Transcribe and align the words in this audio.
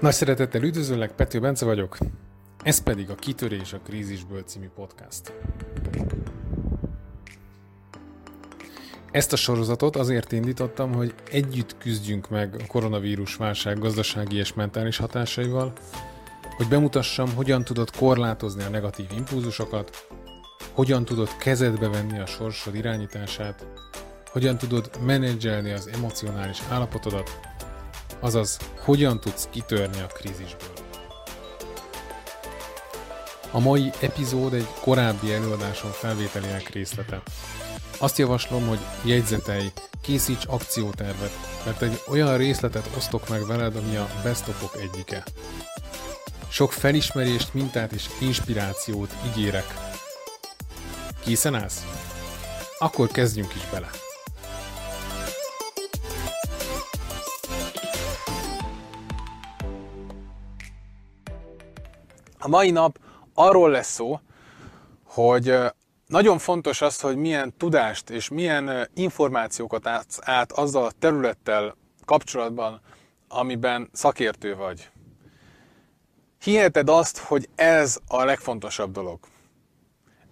Nagy 0.00 0.12
szeretettel 0.12 0.62
üdvözöllek, 0.62 1.12
Pető 1.12 1.40
Bence 1.40 1.64
vagyok, 1.64 1.98
ez 2.62 2.82
pedig 2.82 3.10
a 3.10 3.14
Kitörés 3.14 3.72
a 3.72 3.78
krízisből 3.78 4.42
című 4.42 4.68
podcast. 4.74 5.32
Ezt 9.10 9.32
a 9.32 9.36
sorozatot 9.36 9.96
azért 9.96 10.32
indítottam, 10.32 10.92
hogy 10.92 11.14
együtt 11.30 11.78
küzdjünk 11.78 12.28
meg 12.28 12.54
a 12.58 12.66
koronavírus 12.66 13.36
válság 13.36 13.78
gazdasági 13.78 14.36
és 14.36 14.54
mentális 14.54 14.96
hatásaival, 14.96 15.72
hogy 16.56 16.68
bemutassam, 16.68 17.34
hogyan 17.34 17.64
tudod 17.64 17.96
korlátozni 17.96 18.62
a 18.62 18.68
negatív 18.68 19.06
impulzusokat, 19.16 20.06
hogyan 20.72 21.04
tudod 21.04 21.36
kezedbe 21.36 21.88
venni 21.88 22.18
a 22.18 22.26
sorsod 22.26 22.74
irányítását, 22.74 23.66
hogyan 24.30 24.58
tudod 24.58 24.90
menedzselni 25.04 25.72
az 25.72 25.90
emocionális 25.92 26.62
állapotodat, 26.68 27.30
azaz 28.20 28.58
hogyan 28.84 29.20
tudsz 29.20 29.48
kitörni 29.50 30.00
a 30.00 30.06
krízisből. 30.06 30.72
A 33.50 33.60
mai 33.60 33.90
epizód 34.00 34.54
egy 34.54 34.68
korábbi 34.80 35.32
előadáson 35.32 35.90
felvételének 35.90 36.68
részlete. 36.68 37.22
Azt 37.98 38.18
javaslom, 38.18 38.68
hogy 38.68 38.78
jegyzetelj, 39.04 39.72
készíts 40.02 40.44
akciótervet, 40.46 41.32
mert 41.64 41.82
egy 41.82 42.02
olyan 42.08 42.36
részletet 42.36 42.90
osztok 42.96 43.28
meg 43.28 43.46
veled, 43.46 43.76
ami 43.76 43.96
a 43.96 44.08
best 44.22 44.48
of 44.48 44.74
egyike. 44.80 45.24
Sok 46.48 46.72
felismerést, 46.72 47.54
mintát 47.54 47.92
és 47.92 48.06
inspirációt 48.20 49.14
ígérek. 49.26 49.74
Készen 51.24 51.54
állsz? 51.54 51.86
Akkor 52.78 53.08
kezdjünk 53.08 53.54
is 53.54 53.62
bele! 53.70 54.07
A 62.38 62.48
mai 62.48 62.70
nap 62.70 62.98
arról 63.34 63.70
lesz 63.70 63.92
szó, 63.92 64.20
hogy 65.04 65.54
nagyon 66.06 66.38
fontos 66.38 66.80
az, 66.82 67.00
hogy 67.00 67.16
milyen 67.16 67.54
tudást 67.56 68.10
és 68.10 68.28
milyen 68.28 68.88
információkat 68.94 69.86
átsz 69.86 70.18
át 70.20 70.52
azzal 70.52 70.84
a 70.84 70.92
területtel 70.98 71.76
kapcsolatban, 72.04 72.80
amiben 73.28 73.88
szakértő 73.92 74.56
vagy. 74.56 74.90
Hiheted 76.40 76.88
azt, 76.88 77.18
hogy 77.18 77.48
ez 77.54 77.98
a 78.06 78.24
legfontosabb 78.24 78.92
dolog. 78.92 79.18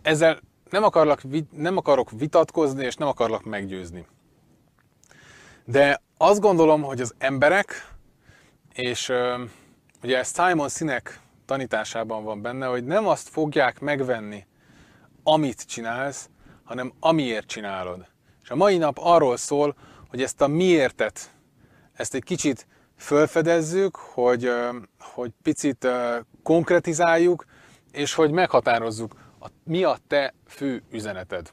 Ezzel 0.02 0.40
nem, 0.70 0.82
akarlak, 0.82 1.22
nem 1.50 1.76
akarok 1.76 2.10
vitatkozni, 2.10 2.84
és 2.84 2.94
nem 2.94 3.08
akarlak 3.08 3.44
meggyőzni. 3.44 4.06
De 5.64 6.02
azt 6.16 6.40
gondolom, 6.40 6.82
hogy 6.82 7.00
az 7.00 7.14
emberek, 7.18 7.94
és 8.72 9.12
ugye 10.02 10.22
Simon 10.22 10.68
Sinek 10.68 11.20
tanításában 11.46 12.24
van 12.24 12.42
benne, 12.42 12.66
hogy 12.66 12.84
nem 12.84 13.06
azt 13.06 13.28
fogják 13.28 13.80
megvenni, 13.80 14.46
amit 15.22 15.66
csinálsz, 15.66 16.30
hanem 16.64 16.92
amiért 17.00 17.46
csinálod. 17.46 18.06
És 18.42 18.50
a 18.50 18.56
mai 18.56 18.76
nap 18.76 18.98
arról 19.00 19.36
szól, 19.36 19.76
hogy 20.08 20.22
ezt 20.22 20.40
a 20.40 20.46
miértet, 20.46 21.30
ezt 21.92 22.14
egy 22.14 22.22
kicsit 22.22 22.66
fölfedezzük, 22.96 23.96
hogy, 23.96 24.50
hogy 25.00 25.30
picit 25.42 25.88
konkretizáljuk, 26.42 27.44
és 27.92 28.14
hogy 28.14 28.30
meghatározzuk, 28.30 29.14
mi 29.64 29.84
a 29.84 29.98
te 30.06 30.34
fő 30.46 30.82
üzeneted. 30.90 31.52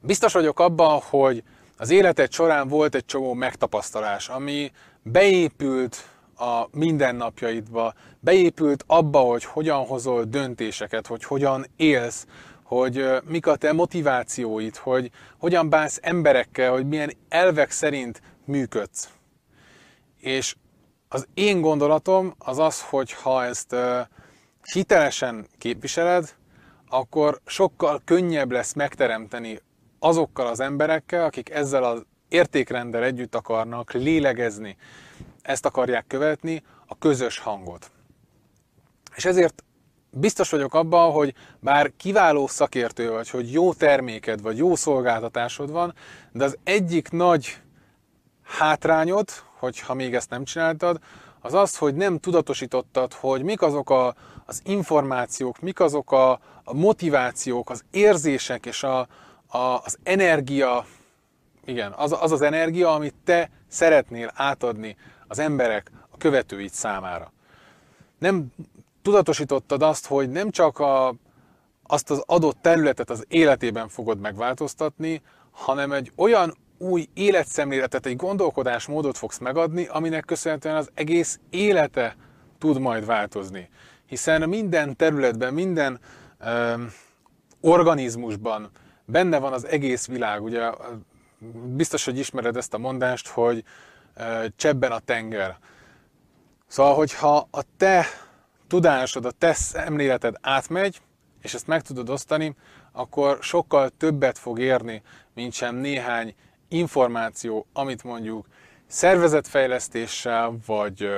Biztos 0.00 0.32
vagyok 0.32 0.60
abban, 0.60 1.00
hogy 1.00 1.42
az 1.76 1.90
életed 1.90 2.32
során 2.32 2.68
volt 2.68 2.94
egy 2.94 3.04
csomó 3.04 3.34
megtapasztalás, 3.34 4.28
ami 4.28 4.72
beépült 5.02 6.08
a 6.36 6.68
mindennapjaidba, 6.70 7.94
beépült 8.20 8.84
abba, 8.86 9.18
hogy 9.18 9.44
hogyan 9.44 9.86
hozol 9.86 10.24
döntéseket, 10.24 11.06
hogy 11.06 11.24
hogyan 11.24 11.66
élsz, 11.76 12.26
hogy 12.62 13.06
mik 13.24 13.46
a 13.46 13.56
te 13.56 13.72
motivációid, 13.72 14.76
hogy 14.76 15.10
hogyan 15.38 15.68
bánsz 15.68 15.98
emberekkel, 16.02 16.72
hogy 16.72 16.88
milyen 16.88 17.12
elvek 17.28 17.70
szerint 17.70 18.22
működsz. 18.44 19.08
És 20.20 20.56
az 21.08 21.26
én 21.34 21.60
gondolatom 21.60 22.34
az 22.38 22.58
az, 22.58 22.82
hogy 22.82 23.12
ha 23.12 23.44
ezt 23.44 23.76
hitelesen 24.72 25.46
képviseled, 25.58 26.34
akkor 26.88 27.40
sokkal 27.46 28.00
könnyebb 28.04 28.50
lesz 28.50 28.72
megteremteni 28.72 29.60
azokkal 29.98 30.46
az 30.46 30.60
emberekkel, 30.60 31.24
akik 31.24 31.50
ezzel 31.50 31.84
az 31.84 32.04
értékrenddel 32.28 33.02
együtt 33.02 33.34
akarnak 33.34 33.92
lélegezni, 33.92 34.76
ezt 35.46 35.66
akarják 35.66 36.06
követni, 36.06 36.62
a 36.86 36.98
közös 36.98 37.38
hangot. 37.38 37.90
És 39.14 39.24
ezért 39.24 39.64
biztos 40.10 40.50
vagyok 40.50 40.74
abban, 40.74 41.12
hogy 41.12 41.34
bár 41.60 41.92
kiváló 41.96 42.46
szakértő 42.46 43.10
vagy, 43.10 43.30
hogy 43.30 43.52
jó 43.52 43.72
terméked 43.72 44.42
vagy 44.42 44.56
jó 44.56 44.74
szolgáltatásod 44.74 45.70
van, 45.70 45.94
de 46.32 46.44
az 46.44 46.58
egyik 46.64 47.10
nagy 47.10 47.60
hátrányod, 48.42 49.28
hogyha 49.58 49.94
még 49.94 50.14
ezt 50.14 50.30
nem 50.30 50.44
csináltad, 50.44 50.98
az 51.40 51.54
az, 51.54 51.76
hogy 51.76 51.94
nem 51.94 52.18
tudatosítottad, 52.18 53.12
hogy 53.12 53.42
mik 53.42 53.62
azok 53.62 53.90
a, 53.90 54.14
az 54.46 54.60
információk, 54.64 55.60
mik 55.60 55.80
azok 55.80 56.12
a, 56.12 56.30
a 56.64 56.74
motivációk, 56.74 57.70
az 57.70 57.84
érzések 57.90 58.66
és 58.66 58.82
a, 58.82 58.98
a, 59.46 59.58
az 59.58 59.98
energia, 60.02 60.86
igen, 61.64 61.92
az, 61.92 62.16
az 62.20 62.32
az 62.32 62.42
energia, 62.42 62.94
amit 62.94 63.14
te 63.24 63.50
szeretnél 63.68 64.30
átadni 64.34 64.96
az 65.28 65.38
emberek, 65.38 65.90
a 66.10 66.16
követőid 66.16 66.70
számára. 66.70 67.32
Nem 68.18 68.46
tudatosítottad 69.02 69.82
azt, 69.82 70.06
hogy 70.06 70.30
nem 70.30 70.50
csak 70.50 70.78
a, 70.78 71.14
azt 71.82 72.10
az 72.10 72.22
adott 72.26 72.58
területet 72.60 73.10
az 73.10 73.24
életében 73.28 73.88
fogod 73.88 74.18
megváltoztatni, 74.18 75.22
hanem 75.50 75.92
egy 75.92 76.12
olyan 76.16 76.54
új 76.78 77.08
életszemléletet, 77.14 78.06
egy 78.06 78.16
gondolkodásmódot 78.16 79.18
fogsz 79.18 79.38
megadni, 79.38 79.86
aminek 79.86 80.24
köszönhetően 80.24 80.76
az 80.76 80.90
egész 80.94 81.40
élete 81.50 82.16
tud 82.58 82.80
majd 82.80 83.06
változni. 83.06 83.68
Hiszen 84.06 84.48
minden 84.48 84.96
területben, 84.96 85.54
minden 85.54 86.00
ö, 86.38 86.74
organizmusban 87.60 88.70
benne 89.04 89.38
van 89.38 89.52
az 89.52 89.66
egész 89.66 90.06
világ. 90.06 90.42
Ugye 90.42 90.70
biztos, 91.64 92.04
hogy 92.04 92.18
ismered 92.18 92.56
ezt 92.56 92.74
a 92.74 92.78
mondást, 92.78 93.28
hogy 93.28 93.64
csebben 94.56 94.92
a 94.92 94.98
tenger. 94.98 95.58
Szóval, 96.66 96.94
hogyha 96.94 97.48
a 97.50 97.62
te 97.76 98.06
tudásod, 98.68 99.24
a 99.24 99.30
te 99.30 99.52
szemléleted 99.52 100.34
átmegy, 100.40 101.00
és 101.42 101.54
ezt 101.54 101.66
meg 101.66 101.82
tudod 101.82 102.08
osztani, 102.08 102.54
akkor 102.92 103.38
sokkal 103.40 103.90
többet 103.90 104.38
fog 104.38 104.58
érni, 104.58 105.02
mint 105.34 105.52
sem 105.52 105.74
néhány 105.74 106.34
információ, 106.68 107.66
amit 107.72 108.04
mondjuk 108.04 108.46
szervezetfejlesztéssel, 108.86 110.58
vagy 110.66 111.10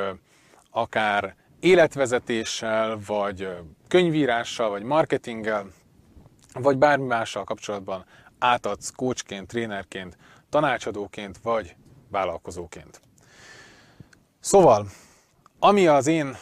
akár 0.70 1.34
életvezetéssel, 1.60 2.98
vagy 3.06 3.48
könyvírással, 3.88 4.68
vagy 4.68 4.82
marketinggel, 4.82 5.66
vagy 6.52 6.78
bármi 6.78 7.06
mással 7.06 7.44
kapcsolatban 7.44 8.04
átadsz 8.38 8.90
coachként, 8.90 9.46
trénerként, 9.46 10.16
tanácsadóként, 10.48 11.38
vagy 11.42 11.76
vállalkozóként. 12.10 13.00
Szóval, 14.40 14.86
ami 15.58 15.86
az 15.86 16.06
én 16.06 16.36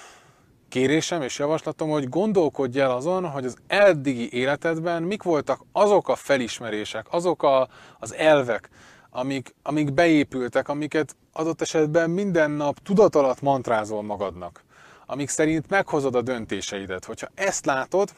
kérésem 0.69 1.23
és 1.23 1.39
javaslatom, 1.39 1.91
hogy 1.91 2.09
gondolkodj 2.09 2.81
el 2.81 2.91
azon, 2.91 3.31
hogy 3.31 3.45
az 3.45 3.57
eddigi 3.67 4.33
életedben 4.33 5.03
mik 5.03 5.23
voltak 5.23 5.61
azok 5.73 6.09
a 6.09 6.15
felismerések, 6.15 7.07
azok 7.11 7.43
a, 7.43 7.69
az 7.99 8.15
elvek, 8.15 8.69
amik, 9.11 9.55
amik 9.63 9.93
beépültek, 9.93 10.69
amiket 10.69 11.17
adott 11.33 11.61
esetben 11.61 12.11
minden 12.11 12.51
nap 12.51 12.79
tudat 12.79 13.41
mantrázol 13.41 14.03
magadnak, 14.03 14.65
amik 15.07 15.29
szerint 15.29 15.69
meghozod 15.69 16.15
a 16.15 16.23
döntéseidet. 16.23 17.05
Hogyha 17.05 17.29
ezt 17.35 17.67
látod, 17.67 18.11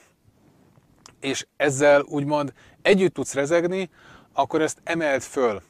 és 1.21 1.47
ezzel 1.57 2.05
úgymond 2.09 2.53
együtt 2.83 3.15
tudsz 3.15 3.35
rezegni, 3.35 3.91
akkor 4.33 4.63
ezt 4.63 4.81
emeld 4.85 5.23
föl 5.23 5.63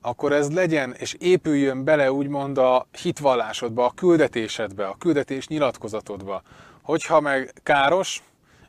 akkor 0.00 0.32
ez 0.32 0.52
legyen 0.52 0.94
és 0.98 1.16
épüljön 1.18 1.84
bele 1.84 2.12
úgymond 2.12 2.58
a 2.58 2.86
hitvallásodba, 3.02 3.84
a 3.84 3.92
küldetésedbe, 3.94 4.86
a 4.86 4.96
küldetés 4.98 5.48
nyilatkozatodba. 5.48 6.42
Hogyha 6.82 7.20
meg 7.20 7.52
káros, 7.62 8.22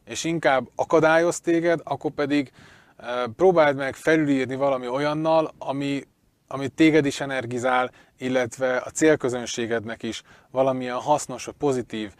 és 0.05 0.23
inkább 0.23 0.69
akadályoz 0.75 1.39
téged, 1.39 1.79
akkor 1.83 2.11
pedig 2.11 2.51
e, 2.97 3.27
próbáld 3.35 3.75
meg 3.75 3.95
felülírni 3.95 4.55
valami 4.55 4.87
olyannal, 4.87 5.53
ami, 5.57 6.03
ami 6.47 6.67
téged 6.67 7.05
is 7.05 7.19
energizál, 7.19 7.91
illetve 8.17 8.77
a 8.77 8.89
célközönségednek 8.89 10.03
is 10.03 10.23
valamilyen 10.51 10.95
hasznos, 10.95 11.45
vagy 11.45 11.55
pozitív 11.57 12.13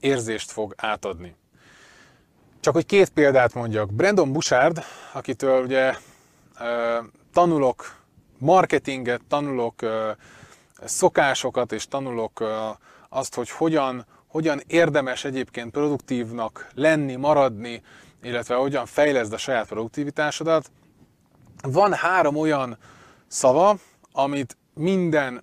érzést 0.00 0.50
fog 0.50 0.74
átadni. 0.76 1.36
Csak 2.60 2.74
hogy 2.74 2.86
két 2.86 3.10
példát 3.10 3.54
mondjak. 3.54 3.92
Brandon 3.92 4.32
Bouchard, 4.32 4.84
akitől 5.12 5.62
ugye 5.62 5.90
e, 5.90 5.96
tanulok 7.32 8.03
marketinget, 8.38 9.20
tanulok 9.28 9.74
szokásokat 10.84 11.72
és 11.72 11.86
tanulok 11.86 12.44
azt, 13.08 13.34
hogy 13.34 13.50
hogyan, 13.50 14.06
hogyan 14.26 14.60
érdemes 14.66 15.24
egyébként 15.24 15.70
produktívnak 15.70 16.70
lenni, 16.74 17.16
maradni, 17.16 17.82
illetve 18.22 18.54
hogyan 18.54 18.86
fejleszd 18.86 19.32
a 19.32 19.36
saját 19.36 19.66
produktivitásodat. 19.66 20.70
Van 21.62 21.92
három 21.92 22.36
olyan 22.36 22.78
szava, 23.26 23.76
amit 24.12 24.56
minden 24.74 25.42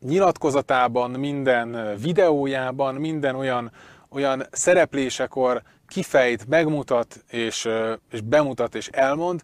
nyilatkozatában, 0.00 1.10
minden 1.10 1.96
videójában, 2.00 2.94
minden 2.94 3.34
olyan, 3.34 3.72
olyan 4.08 4.46
szereplésekor 4.50 5.62
kifejt, 5.86 6.46
megmutat, 6.46 7.24
és, 7.30 7.68
és 8.10 8.20
bemutat, 8.20 8.74
és 8.74 8.88
elmond, 8.88 9.42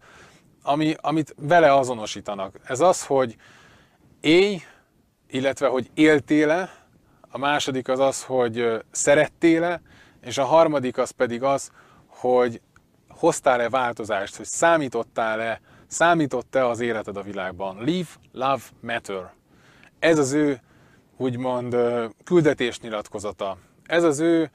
ami, 0.62 0.94
amit 1.00 1.35
vele 1.38 1.75
azonosítanak. 1.75 2.59
Ez 2.64 2.81
az, 2.81 3.06
hogy 3.06 3.37
élj, 4.20 4.62
illetve 5.29 5.67
hogy 5.67 5.91
éltél-e, 5.94 6.70
a 7.31 7.38
második 7.38 7.88
az 7.88 7.99
az, 7.99 8.25
hogy 8.25 8.85
szerettél-e, 8.91 9.82
és 10.20 10.38
a 10.38 10.44
harmadik 10.44 10.99
az 10.99 11.11
pedig 11.11 11.43
az, 11.43 11.70
hogy 12.06 12.61
hoztál-e 13.09 13.69
változást, 13.69 14.37
hogy 14.37 14.47
számítottál-e, 14.47 15.61
számított-e 15.87 16.67
az 16.67 16.81
életed 16.81 17.17
a 17.17 17.23
világban. 17.23 17.85
Live, 17.85 18.08
love, 18.32 18.62
matter. 18.81 19.32
Ez 19.99 20.19
az 20.19 20.32
ő, 20.32 20.61
úgymond, 21.17 21.76
küldetésnyilatkozata. 22.25 23.58
Ez 23.87 24.03
az 24.03 24.20
ő, 24.20 24.50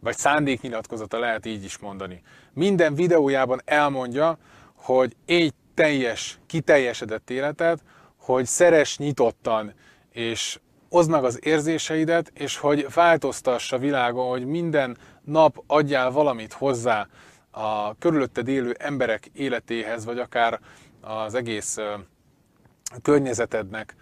vagy 0.00 0.16
szándéknyilatkozata, 0.16 1.18
lehet 1.18 1.46
így 1.46 1.64
is 1.64 1.78
mondani. 1.78 2.22
Minden 2.58 2.94
videójában 2.94 3.60
elmondja, 3.64 4.38
hogy 4.74 5.16
egy 5.26 5.54
teljes, 5.74 6.38
kiteljesedett 6.46 7.30
életet, 7.30 7.82
hogy 8.16 8.46
szeres 8.46 8.98
nyitottan, 8.98 9.72
és 10.10 10.58
oszd 10.88 11.10
meg 11.10 11.24
az 11.24 11.38
érzéseidet, 11.42 12.30
és 12.34 12.56
hogy 12.56 12.86
változtass 12.94 13.72
a 13.72 13.78
világon, 13.78 14.28
hogy 14.28 14.46
minden 14.46 14.96
nap 15.24 15.62
adjál 15.66 16.10
valamit 16.10 16.52
hozzá 16.52 17.06
a 17.50 17.94
körülötted 17.94 18.48
élő 18.48 18.76
emberek 18.78 19.30
életéhez, 19.32 20.04
vagy 20.04 20.18
akár 20.18 20.60
az 21.00 21.34
egész 21.34 21.76
környezetednek, 23.02 23.96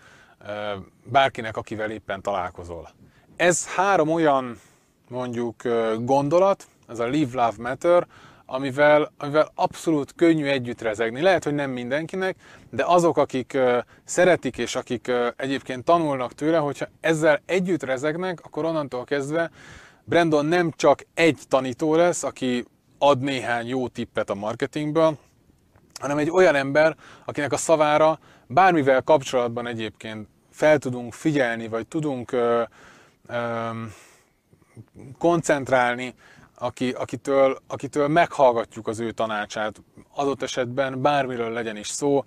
bárkinek, 1.05 1.57
akivel 1.57 1.91
éppen 1.91 2.23
találkozol. 2.23 2.91
Ez 3.37 3.67
három 3.75 4.09
olyan 4.09 4.61
mondjuk 5.09 5.63
gondolat, 6.01 6.67
ez 6.89 6.99
a 6.99 7.07
Live, 7.07 7.45
Love, 7.45 7.69
Matter, 7.69 8.07
amivel, 8.47 9.13
amivel 9.19 9.51
abszolút 9.55 10.15
könnyű 10.15 10.45
együtt 10.45 10.81
rezegni. 10.81 11.21
Lehet, 11.21 11.45
hogy 11.45 11.55
nem 11.55 11.71
mindenkinek, 11.71 12.37
de 12.71 12.85
azok, 12.87 13.17
akik 13.17 13.59
szeretik 14.05 14.59
és 14.59 14.75
akik 14.75 15.13
egyébként 15.37 15.85
tanulnak 15.85 16.33
tőle, 16.33 16.59
hogyha 16.59 16.87
ezzel 17.01 17.43
együtt 17.47 17.83
rezegnek, 17.83 18.41
akkor 18.45 18.65
onnantól 18.65 19.05
kezdve 19.05 19.51
Brandon 20.05 20.47
nem 20.47 20.73
csak 20.77 21.07
egy 21.15 21.39
tanító 21.49 21.95
lesz, 21.95 22.23
aki 22.23 22.65
ad 22.99 23.21
néhány 23.21 23.67
jó 23.67 23.89
tippet 23.89 24.31
a 24.31 24.35
marketingből, 24.35 25.19
hanem 26.01 26.19
egy 26.19 26.31
olyan 26.31 26.55
ember, 26.55 26.97
akinek 27.25 27.53
a 27.53 27.57
szavára 27.57 28.19
bármivel 28.47 29.03
kapcsolatban 29.03 29.67
egyébként 29.67 30.29
fel 30.51 30.79
tudunk 30.79 31.13
figyelni, 31.13 31.69
vagy 31.69 31.87
tudunk 31.87 32.33
ö, 32.33 32.63
ö, 33.29 33.71
koncentrálni, 35.19 36.15
aki, 36.59 36.91
akitől, 36.91 37.59
akitől 37.67 38.09
meghallgatjuk 38.09 38.87
az 38.87 39.01
ő 39.01 39.11
tanácsát, 39.11 39.83
adott 40.15 40.43
esetben 40.43 41.03
bármiről 41.03 41.51
legyen 41.51 41.77
is 41.77 41.89
szó, 41.89 42.25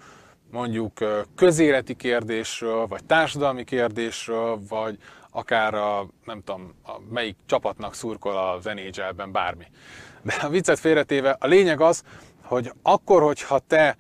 mondjuk 0.52 0.94
közéleti 1.36 1.96
kérdésről, 1.96 2.88
vagy 2.88 3.04
társadalmi 3.06 3.64
kérdésről, 3.64 4.60
vagy 4.70 4.98
akár 5.32 5.74
a, 5.74 6.08
nem 6.26 6.44
tudom, 6.44 6.74
a 6.86 6.92
melyik 7.10 7.36
csapatnak 7.46 7.94
szurkol 7.94 8.38
az 8.38 8.64
NHL-ben 8.64 9.32
bármi. 9.32 9.66
De 10.22 10.34
a 10.42 10.50
viccet 10.50 10.80
félretéve, 10.80 11.38
a 11.40 11.48
lényeg 11.48 11.82
az, 11.82 12.04
hogy 12.44 12.72
akkor, 12.82 13.22
hogyha 13.22 13.60
te 13.60 13.98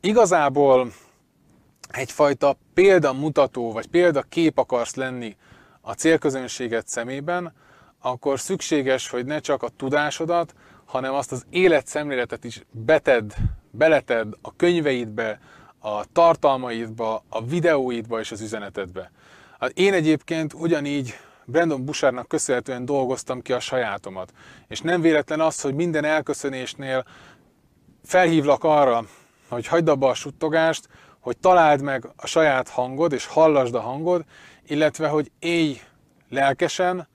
igazából 0.00 0.92
egyfajta 1.90 2.56
példamutató, 2.74 3.72
vagy 3.72 3.86
példakép 3.86 4.58
akarsz 4.58 4.94
lenni 4.94 5.36
a 5.80 5.92
célközönséget 5.92 6.88
szemében, 6.88 7.52
akkor 8.04 8.40
szükséges, 8.40 9.08
hogy 9.08 9.24
ne 9.24 9.38
csak 9.38 9.62
a 9.62 9.68
tudásodat, 9.68 10.54
hanem 10.84 11.14
azt 11.14 11.32
az 11.32 11.46
életszemléletet 11.50 12.44
is 12.44 12.62
beted, 12.70 13.34
beleted 13.70 14.34
a 14.42 14.56
könyveidbe, 14.56 15.40
a 15.78 16.04
tartalmaidba, 16.12 17.22
a 17.28 17.44
videóidba 17.44 18.20
és 18.20 18.32
az 18.32 18.40
üzenetedbe. 18.40 19.10
Hát 19.60 19.70
én 19.70 19.92
egyébként 19.92 20.52
ugyanígy 20.52 21.14
Brandon 21.44 21.84
Busharnak 21.84 22.28
köszönhetően 22.28 22.84
dolgoztam 22.84 23.42
ki 23.42 23.52
a 23.52 23.60
sajátomat. 23.60 24.32
És 24.68 24.80
nem 24.80 25.00
véletlen 25.00 25.40
az, 25.40 25.60
hogy 25.60 25.74
minden 25.74 26.04
elköszönésnél 26.04 27.04
felhívlak 28.02 28.64
arra, 28.64 29.04
hogy 29.48 29.66
hagyd 29.66 29.88
abba 29.88 30.08
a 30.08 30.14
suttogást, 30.14 30.88
hogy 31.20 31.36
találd 31.36 31.82
meg 31.82 32.08
a 32.16 32.26
saját 32.26 32.68
hangod, 32.68 33.12
és 33.12 33.26
hallasd 33.26 33.74
a 33.74 33.80
hangod, 33.80 34.24
illetve 34.66 35.08
hogy 35.08 35.30
élj 35.38 35.80
lelkesen, 36.28 37.12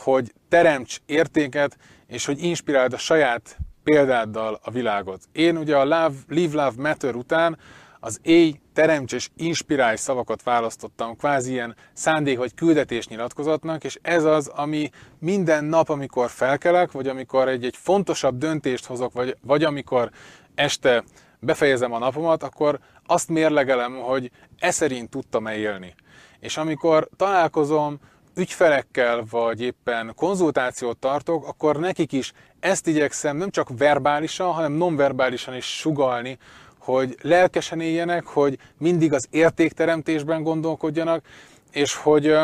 hogy 0.00 0.32
teremts 0.48 0.96
értéket, 1.06 1.76
és 2.06 2.24
hogy 2.24 2.42
inspiráld 2.42 2.92
a 2.92 2.98
saját 2.98 3.58
példáddal 3.84 4.60
a 4.62 4.70
világot. 4.70 5.20
Én 5.32 5.56
ugye 5.56 5.76
a 5.76 5.84
Love, 5.84 6.12
Live 6.28 6.64
Love 6.64 6.82
Matter 6.82 7.14
után 7.14 7.58
az 8.00 8.18
éj, 8.22 8.60
teremts 8.72 9.12
és 9.12 9.28
inspirálj 9.36 9.96
szavakat 9.96 10.42
választottam, 10.42 11.16
kvázi 11.16 11.50
ilyen 11.52 11.76
szándék 11.92 12.38
vagy 12.38 12.54
küldetés 12.54 13.08
nyilatkozatnak, 13.08 13.84
és 13.84 13.98
ez 14.02 14.24
az, 14.24 14.46
ami 14.46 14.90
minden 15.18 15.64
nap, 15.64 15.88
amikor 15.88 16.30
felkelek, 16.30 16.92
vagy 16.92 17.08
amikor 17.08 17.48
egy, 17.48 17.64
egy 17.64 17.76
fontosabb 17.76 18.38
döntést 18.38 18.86
hozok, 18.86 19.12
vagy, 19.12 19.36
vagy 19.42 19.64
amikor 19.64 20.10
este 20.54 21.04
befejezem 21.38 21.92
a 21.92 21.98
napomat, 21.98 22.42
akkor 22.42 22.78
azt 23.06 23.28
mérlegelem, 23.28 23.96
hogy 23.96 24.30
e 24.58 24.70
szerint 24.70 25.10
tudtam-e 25.10 25.56
élni. 25.56 25.94
És 26.38 26.56
amikor 26.56 27.08
találkozom 27.16 27.98
ügyfelekkel, 28.34 29.24
vagy 29.30 29.60
éppen 29.60 30.12
konzultációt 30.16 30.98
tartok, 30.98 31.46
akkor 31.46 31.76
nekik 31.76 32.12
is 32.12 32.32
ezt 32.60 32.86
igyekszem 32.86 33.36
nem 33.36 33.50
csak 33.50 33.68
verbálisan, 33.78 34.52
hanem 34.52 34.72
nonverbálisan 34.72 35.54
is 35.56 35.78
sugalni, 35.78 36.38
hogy 36.78 37.16
lelkesen 37.22 37.80
éljenek, 37.80 38.26
hogy 38.26 38.58
mindig 38.78 39.12
az 39.12 39.26
értékteremtésben 39.30 40.42
gondolkodjanak, 40.42 41.24
és 41.72 41.94
hogy 41.94 42.36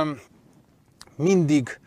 mindig 1.17 1.81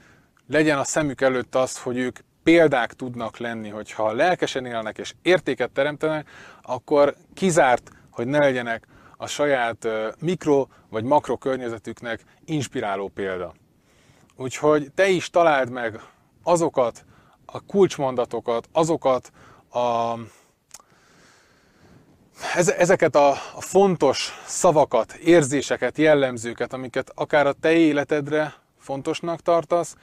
legyen 0.48 0.78
a 0.78 0.84
szemük 0.84 1.22
előtt 1.22 1.56
az, 1.56 1.82
hogy 1.82 1.98
ők 1.98 2.20
példák 2.44 2.94
tudnak 2.94 3.38
lenni, 3.38 3.70
hogyha 3.70 4.12
lelkesen 4.12 4.66
élnek 4.66 4.98
és 4.98 5.14
értéket 5.22 5.72
teremtenek, 5.72 6.30
akkor 6.62 7.16
kizárt, 7.34 7.92
hogy 8.12 8.28
ne 8.28 8.38
legyenek 8.38 8.88
a 9.18 9.28
saját 9.28 9.88
mikro 10.20 10.68
vagy 10.90 11.04
makro 11.04 11.38
környezetüknek 11.38 12.24
inspiráló 12.46 13.08
példa. 13.08 13.54
Úgyhogy 14.42 14.92
te 14.96 15.08
is 15.08 15.30
találd 15.30 15.70
meg 15.70 16.00
azokat 16.44 17.06
a 17.46 17.66
kulcsmondatokat, 17.66 18.70
azokat 18.72 19.32
a, 19.72 20.14
ezeket 22.78 23.16
a, 23.16 23.34
fontos 23.60 24.42
szavakat, 24.46 25.14
érzéseket, 25.14 25.98
jellemzőket, 25.98 26.74
amiket 26.74 27.12
akár 27.16 27.48
a 27.48 27.54
te 27.54 27.72
életedre 27.72 28.54
fontosnak 28.78 29.42
tartasz, 29.42 29.96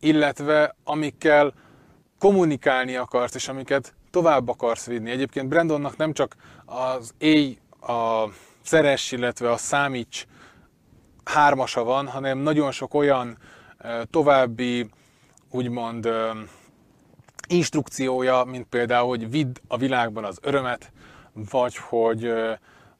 illetve 0.00 0.76
amikkel 0.84 1.52
kommunikálni 2.18 2.96
akarsz, 2.96 3.34
és 3.34 3.48
amiket 3.48 3.94
tovább 4.10 4.48
akarsz 4.48 4.86
vinni. 4.86 5.10
Egyébként 5.10 5.48
Brandonnak 5.48 5.96
nem 5.96 6.12
csak 6.12 6.36
az 6.64 7.14
éj, 7.18 7.58
a 7.80 8.24
szeres, 8.62 9.12
illetve 9.12 9.50
a 9.50 9.56
számíts 9.56 10.26
hármasa 11.24 11.84
van, 11.84 12.08
hanem 12.08 12.38
nagyon 12.38 12.70
sok 12.70 12.94
olyan 12.94 13.38
további, 14.10 14.88
úgymond 15.50 16.08
instrukciója, 17.48 18.44
mint 18.44 18.66
például, 18.66 19.08
hogy 19.08 19.30
vidd 19.30 19.56
a 19.68 19.76
világban 19.76 20.24
az 20.24 20.38
örömet, 20.42 20.92
vagy 21.50 21.76
hogy, 21.76 22.32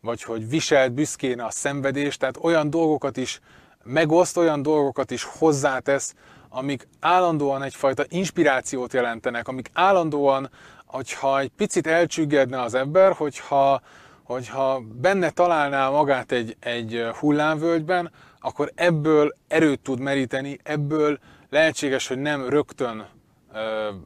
vagy 0.01 0.23
hogy 0.23 0.49
viselt 0.49 0.93
büszkén 0.93 1.41
a 1.41 1.51
szenvedést, 1.51 2.19
tehát 2.19 2.39
olyan 2.43 2.71
dolgokat 2.71 3.17
is 3.17 3.41
megoszt, 3.85 4.37
olyan 4.37 4.63
dolgokat 4.63 5.11
is 5.11 5.23
hozzátesz, 5.23 6.15
amik 6.49 6.89
állandóan 7.01 7.63
egyfajta 7.63 8.05
inspirációt 8.09 8.93
jelentenek, 8.93 9.49
amik 9.49 9.71
állandóan, 9.73 10.51
hogyha 10.87 11.39
egy 11.39 11.51
picit 11.57 11.87
elcsüggedne 11.87 12.61
az 12.61 12.75
ember, 12.75 13.13
hogyha, 13.13 13.81
hogyha 14.23 14.81
benne 15.01 15.31
találná 15.31 15.89
magát 15.89 16.33
egy, 16.33 16.57
egy 16.61 17.05
hullámvölgyben, 17.21 18.11
akkor 18.45 18.73
ebből 18.75 19.35
erőt 19.49 19.81
tud 19.81 20.01
meríteni, 20.01 20.59
ebből 20.63 21.19
lehetséges, 21.51 22.07
hogy 22.07 22.19
nem 22.19 22.49
rögtön 22.49 23.07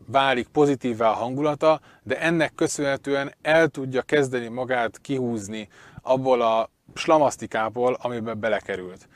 válik 0.07 0.49
pozitívvá 0.49 1.09
a 1.09 1.14
hangulata, 1.14 1.80
de 2.02 2.21
ennek 2.21 2.54
köszönhetően 2.54 3.35
el 3.42 3.68
tudja 3.68 4.02
kezdeni 4.02 4.49
magát 4.49 5.00
kihúzni 5.00 5.68
abból 6.02 6.42
a 6.42 6.71
slamasztikából, 6.95 7.99
amiben 8.02 8.40
belekerült. 8.40 9.09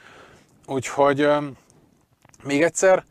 Úgyhogy 0.66 1.28
még 2.42 2.62
egyszer, 2.62 3.04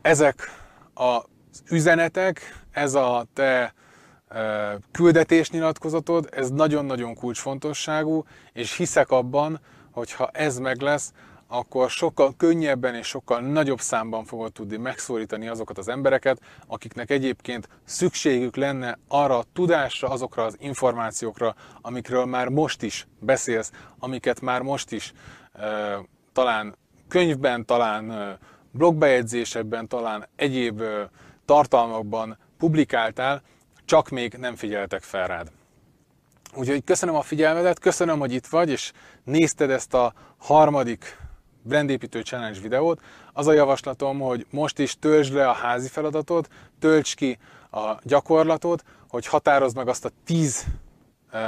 ezek 0.00 0.50
az 0.94 1.22
üzenetek, 1.70 2.64
ez 2.70 2.94
a 2.94 3.26
te 3.34 3.74
küldetésnyilatkozatod, 4.92 6.28
ez 6.30 6.50
nagyon-nagyon 6.50 7.14
kulcsfontosságú, 7.14 8.24
és 8.52 8.76
hiszek 8.76 9.10
abban, 9.10 9.60
hogy 9.90 10.12
ha 10.12 10.30
ez 10.32 10.58
meg 10.58 10.80
lesz, 10.80 11.12
akkor 11.52 11.90
sokkal 11.90 12.34
könnyebben 12.36 12.94
és 12.94 13.06
sokkal 13.06 13.40
nagyobb 13.40 13.80
számban 13.80 14.24
fogod 14.24 14.52
tudni 14.52 14.76
megszólítani 14.76 15.48
azokat 15.48 15.78
az 15.78 15.88
embereket, 15.88 16.40
akiknek 16.66 17.10
egyébként 17.10 17.68
szükségük 17.84 18.56
lenne 18.56 18.98
arra 19.08 19.38
a 19.38 19.44
tudásra, 19.52 20.08
azokra 20.08 20.44
az 20.44 20.56
információkra, 20.60 21.54
amikről 21.80 22.24
már 22.24 22.48
most 22.48 22.82
is 22.82 23.06
beszélsz, 23.18 23.72
amiket 23.98 24.40
már 24.40 24.62
most 24.62 24.92
is 24.92 25.12
talán 26.32 26.74
könyvben, 27.08 27.64
talán 27.64 28.38
blogbejegyzésekben, 28.70 29.88
talán 29.88 30.28
egyéb 30.36 30.82
tartalmakban 31.44 32.38
publikáltál, 32.58 33.42
csak 33.84 34.08
még 34.08 34.32
nem 34.32 34.54
figyeltek 34.54 35.02
fel 35.02 35.26
rád. 35.26 35.50
Úgyhogy 36.54 36.84
köszönöm 36.84 37.14
a 37.14 37.22
figyelmedet, 37.22 37.78
köszönöm, 37.78 38.18
hogy 38.18 38.32
itt 38.32 38.46
vagy, 38.46 38.70
és 38.70 38.92
nézted 39.24 39.70
ezt 39.70 39.94
a 39.94 40.12
harmadik 40.38 41.20
brandépítő 41.62 42.20
challenge 42.20 42.60
videót. 42.60 43.00
Az 43.32 43.46
a 43.46 43.52
javaslatom, 43.52 44.20
hogy 44.20 44.46
most 44.50 44.78
is 44.78 44.98
töltsd 44.98 45.34
le 45.34 45.48
a 45.48 45.52
házi 45.52 45.88
feladatot, 45.88 46.48
tölts 46.78 47.14
ki 47.14 47.38
a 47.70 47.94
gyakorlatot, 48.02 48.84
hogy 49.08 49.26
határozd 49.26 49.76
meg 49.76 49.88
azt 49.88 50.04
a 50.04 50.10
tíz 50.24 50.64
uh, 51.32 51.40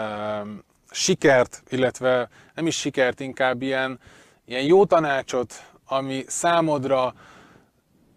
sikert, 0.90 1.62
illetve 1.68 2.28
nem 2.54 2.66
is 2.66 2.76
sikert, 2.76 3.20
inkább 3.20 3.62
ilyen, 3.62 3.98
ilyen 4.44 4.64
jó 4.64 4.84
tanácsot, 4.84 5.54
ami 5.86 6.24
számodra 6.26 7.14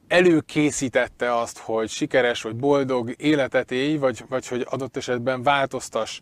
előkészítette 0.08 1.36
azt, 1.38 1.58
hogy 1.58 1.90
sikeres 1.90 2.42
vagy 2.42 2.56
boldog 2.56 3.14
életet 3.18 3.72
élj, 3.72 3.98
vagy, 3.98 4.24
vagy 4.30 4.48
hogy 4.48 4.66
adott 4.70 4.98
esetben 4.98 5.44
változtas 5.44 6.22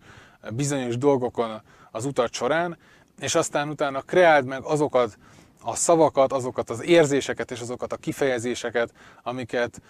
bizonyos 0.50 0.98
dolgokon 0.98 1.62
az 1.92 2.06
utat 2.06 2.34
során, 2.34 2.78
és 3.20 3.36
aztán 3.36 3.70
utána 3.70 4.02
kreáld 4.02 4.46
meg 4.46 4.64
azokat 4.64 5.18
a 5.68 5.76
szavakat, 5.76 6.34
azokat 6.34 6.70
az 6.70 6.84
érzéseket 6.84 7.52
és 7.52 7.62
azokat 7.62 7.94
a 7.94 7.98
kifejezéseket, 7.98 8.94
amiket 9.24 9.82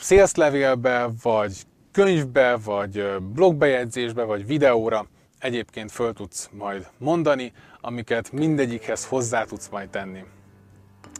szélszlevélbe, 0.00 1.08
vagy 1.22 1.52
könyvbe, 1.92 2.56
vagy 2.56 3.04
blogbejegyzésbe, 3.20 4.22
vagy 4.22 4.46
videóra 4.46 5.06
egyébként 5.38 5.92
föl 5.92 6.12
tudsz 6.12 6.48
majd 6.52 6.86
mondani, 6.98 7.52
amiket 7.80 8.32
mindegyikhez 8.32 9.06
hozzá 9.06 9.44
tudsz 9.44 9.68
majd 9.68 9.88
tenni. 9.88 10.24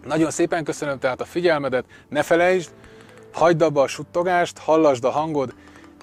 Nagyon 0.05 0.31
szépen 0.31 0.65
köszönöm 0.65 0.99
tehát 0.99 1.21
a 1.21 1.25
figyelmedet, 1.25 1.85
ne 2.09 2.23
felejtsd, 2.23 2.75
hagyd 3.33 3.63
abba 3.63 3.83
a 3.83 3.87
suttogást, 3.87 4.59
hallasd 4.59 5.05
a 5.05 5.11
hangod, 5.11 5.55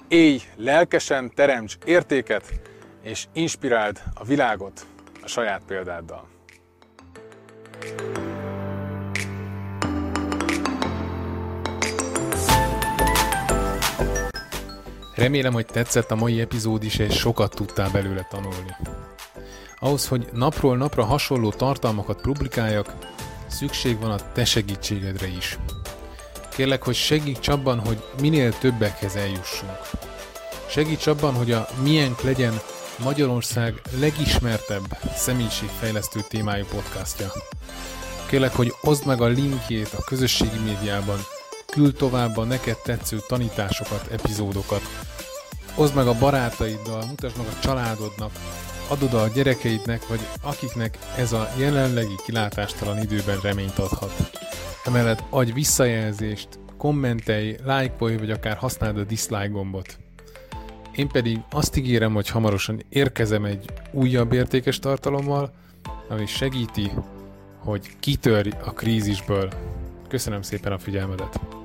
élj 0.08 0.40
lelkesen, 0.56 1.32
teremts 1.34 1.76
értéket, 1.84 2.60
és 3.02 3.26
inspiráld 3.32 4.02
a 4.14 4.24
világot 4.24 4.86
a 5.22 5.26
saját 5.26 5.62
példáddal. 5.66 6.30
Remélem, 15.14 15.52
hogy 15.52 15.66
tetszett 15.66 16.10
a 16.10 16.14
mai 16.14 16.40
epizód 16.40 16.84
is, 16.84 16.98
és 16.98 17.14
sokat 17.14 17.54
tudtál 17.54 17.90
belőle 17.90 18.26
tanulni. 18.30 18.76
Ahhoz, 19.78 20.08
hogy 20.08 20.28
napról 20.32 20.76
napra 20.76 21.04
hasonló 21.04 21.50
tartalmakat 21.50 22.20
publikáljak, 22.20 22.94
szükség 23.46 24.00
van 24.00 24.10
a 24.10 24.32
te 24.32 24.44
segítségedre 24.44 25.26
is. 25.26 25.58
Kérlek, 26.56 26.82
hogy 26.82 26.94
segíts 26.94 27.48
abban, 27.48 27.78
hogy 27.78 28.02
minél 28.20 28.58
többekhez 28.58 29.16
eljussunk. 29.16 29.78
Segíts 30.68 31.06
abban, 31.06 31.34
hogy 31.34 31.52
a 31.52 31.68
miénk 31.82 32.20
legyen 32.20 32.60
Magyarország 33.04 33.80
legismertebb 34.00 34.96
személyiségfejlesztő 35.14 36.20
témájú 36.28 36.64
podcastja. 36.64 37.32
Kérlek, 38.28 38.54
hogy 38.54 38.72
oszd 38.82 39.06
meg 39.06 39.20
a 39.20 39.26
linkjét 39.26 39.94
a 39.98 40.04
közösségi 40.04 40.58
médiában, 40.64 41.18
küld 41.66 41.94
tovább 41.94 42.36
a 42.36 42.44
neked 42.44 42.76
tetsző 42.76 43.18
tanításokat, 43.28 44.06
epizódokat, 44.12 44.82
oszd 45.76 45.94
meg 45.94 46.06
a 46.06 46.18
barátaiddal, 46.18 47.04
mutasd 47.06 47.36
meg 47.36 47.46
a 47.46 47.58
családodnak, 47.60 48.30
adod 48.88 49.14
a 49.14 49.28
gyerekeidnek, 49.28 50.06
vagy 50.08 50.20
akiknek 50.42 50.98
ez 51.16 51.32
a 51.32 51.48
jelenlegi 51.58 52.16
kilátástalan 52.24 52.98
időben 52.98 53.40
reményt 53.42 53.78
adhat. 53.78 54.30
Emellett 54.84 55.22
adj 55.30 55.52
visszajelzést, 55.52 56.48
kommentelj, 56.78 57.56
lájkolj, 57.64 58.16
vagy 58.16 58.30
akár 58.30 58.56
használd 58.56 58.98
a 58.98 59.04
dislike 59.04 59.46
gombot. 59.46 59.98
Én 60.96 61.08
pedig 61.08 61.40
azt 61.50 61.76
ígérem, 61.76 62.14
hogy 62.14 62.28
hamarosan 62.28 62.82
érkezem 62.88 63.44
egy 63.44 63.64
újabb 63.90 64.32
értékes 64.32 64.78
tartalommal, 64.78 65.52
ami 66.08 66.26
segíti, 66.26 66.90
hogy 67.58 67.90
kitörj 68.00 68.50
a 68.64 68.72
krízisből. 68.72 69.52
Köszönöm 70.08 70.42
szépen 70.42 70.72
a 70.72 70.78
figyelmedet! 70.78 71.61